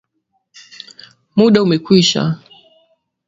[1.35, 2.21] Muda ume kwisha